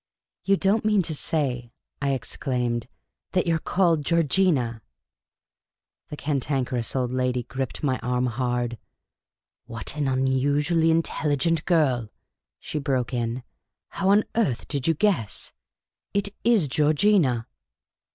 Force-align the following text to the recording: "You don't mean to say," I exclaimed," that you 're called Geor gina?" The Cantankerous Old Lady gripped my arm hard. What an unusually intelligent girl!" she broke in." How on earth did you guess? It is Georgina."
"You 0.43 0.57
don't 0.57 0.83
mean 0.83 1.03
to 1.03 1.13
say," 1.13 1.69
I 2.01 2.13
exclaimed," 2.13 2.87
that 3.33 3.45
you 3.45 3.53
're 3.53 3.59
called 3.59 4.03
Geor 4.03 4.27
gina?" 4.27 4.81
The 6.09 6.17
Cantankerous 6.17 6.95
Old 6.95 7.11
Lady 7.11 7.43
gripped 7.43 7.83
my 7.83 7.99
arm 7.99 8.25
hard. 8.25 8.79
What 9.65 9.95
an 9.95 10.07
unusually 10.07 10.89
intelligent 10.89 11.65
girl!" 11.65 12.09
she 12.59 12.79
broke 12.79 13.13
in." 13.13 13.43
How 13.89 14.09
on 14.09 14.23
earth 14.33 14.67
did 14.67 14.87
you 14.87 14.95
guess? 14.95 15.53
It 16.15 16.29
is 16.43 16.67
Georgina." 16.67 17.45